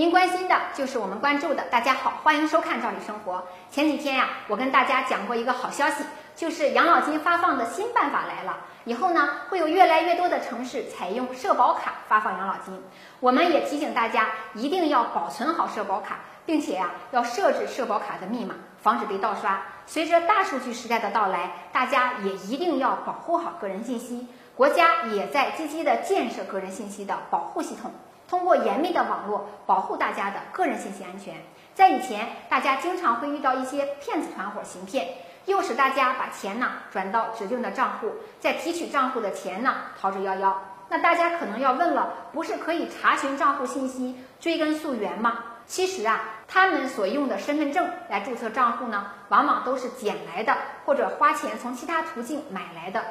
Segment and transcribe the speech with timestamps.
[0.00, 1.64] 您关心的就是我们关注的。
[1.64, 3.34] 大家好，欢迎收看《赵理生活》。
[3.70, 6.02] 前几天呀，我跟大家讲过一个好消息，
[6.34, 8.60] 就是养老金发放的新办法来了。
[8.86, 12.82] 以后呢，会有越来越多的城市采用社保卡发放养老金。
[13.20, 19.60] 我们也提醒大家，一定要保存好社保卡，并且呀，要设置社保卡的密码，防止被盗刷。
[19.84, 24.28] 随着大数据时代的到来，大家也一定要保护好个人信息。
[24.60, 27.92] 国家也在积极的建设个人信息的保护系统，
[28.28, 31.36] 通过严密的网络保护大家的个人信息安全。
[31.74, 35.08] 在以前，大家经常会遇到一些骗子团伙行骗。
[35.46, 40.52] 诱使大家把钱呢转到指定的账户，再提取账户的钱呢逃之夭夭。
[40.90, 45.38] 那大家可能要问了，不是可以查询账户信息、追根溯源吗？
[45.66, 53.02] 其实啊，他们所用的身份证来注册账户呢，往往都是捡来的，或者花钱从其他途径买来的，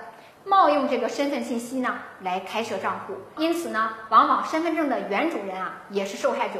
[0.46, 3.16] 冒用这个身份信息呢来开设账户。
[3.38, 6.60] 因此呢，往往身份证的原主人啊也是受害者。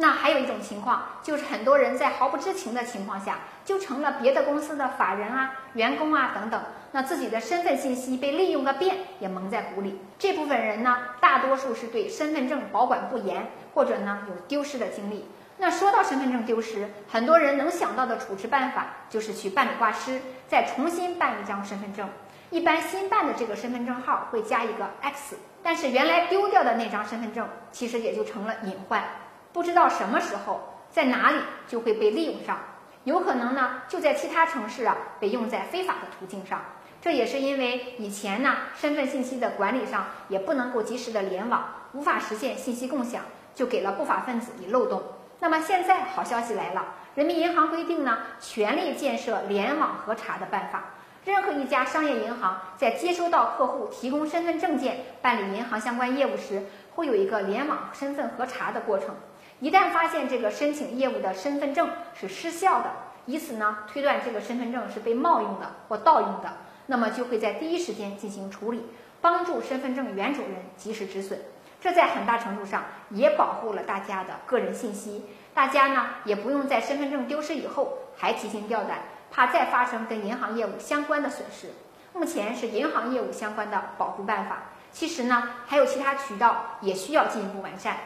[0.00, 10.00] 那还有一种情况，就是很多人在毫不知情的情况下，就成了别的公司的法人啊、员工啊等等，那自己的身份信息被利用个遍，也蒙在鼓里。
[10.16, 15.28] 这部分人呢，大多数是对身份证保管不严，或者呢有丢失的经历。
[15.56, 22.08] 那说到身份证丢失，很多人能想到的处置办法就是去办理挂失，再重新办一张身份证。
[22.50, 29.04] 一般新办的这个身份证号会加一个 X，但是原来丢掉的那张身份证，其实也就成了隐患。
[29.52, 32.58] 不知道什么时候在哪里就会被利用上，
[33.04, 36.60] 有可能呢就在其他城市啊被用在非法的途径上。
[37.00, 43.22] 这也是因为以前呢身份信息的管理上也不能够及时的联网，无法实现信息共享，
[43.54, 45.02] 就给了不法分子以漏洞。
[45.40, 50.84] 那么现在好消息来了，人民银行规定呢全力建设联网核查的办法。
[51.28, 59.14] 任何一家商业银行在接收到客户提供身份证件办理银行相关业务时，会有一个联网身份核查的过程。
[59.60, 62.86] 一旦发现这个申请业务的身份证是失效的，
[63.26, 66.50] 以此呢推断这个身份证是被冒用的或盗用的，
[66.86, 68.86] 那么就会在第一时间进行处理，
[69.20, 71.38] 帮助身份证原主人及时止损。
[71.78, 79.00] 这在很大程度上也保护了大家的个人信息，大家呢也不用在身份证丢失以后还提心吊胆，
[79.30, 81.72] 怕再发生跟银行业务相关的损失。
[82.12, 87.96] 目前是银行业务相关的保护办法，其实呢还有其他渠道也需要进一步完善。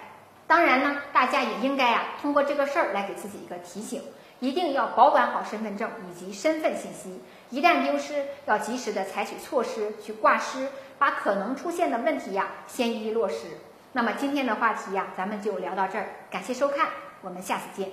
[0.47, 4.03] 当然呢，大家也应该啊，通过这个事儿来给自己一个提醒，
[4.41, 10.69] 一定要保管好身份证以及身份信息，一旦丢失，要及时的采取措施去挂失，
[10.99, 13.61] 把可能出现的问题呀先予以落实。
[13.93, 16.89] 那么今天的话题呀，咱们就聊到这儿，感谢收看，
[17.23, 17.91] 我们下次见。